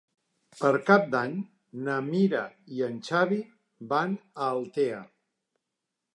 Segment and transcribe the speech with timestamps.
[0.59, 1.35] Per Cap d'Any
[1.89, 2.41] na Mira
[2.77, 3.39] i en Xavi
[3.93, 5.05] van a Altea.